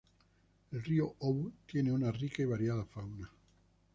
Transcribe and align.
El 0.71 0.83
Río 0.83 1.13
Ou 1.19 1.51
tiene 1.67 1.91
una 1.91 2.11
rica 2.11 2.41
y 2.41 2.45
variada 2.45 2.83
fauna. 2.85 3.29